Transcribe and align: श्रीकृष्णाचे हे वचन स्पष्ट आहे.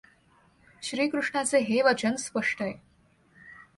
श्रीकृष्णाचे 0.83 1.59
हे 1.59 1.81
वचन 1.81 2.15
स्पष्ट 2.15 2.61
आहे. 2.61 2.73